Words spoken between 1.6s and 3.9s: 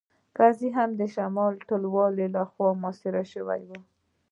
ټلوالې لخوا محاصره شوی و